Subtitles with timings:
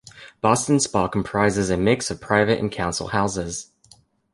[0.41, 3.69] Boston Spa comprises a mix of private and council houses.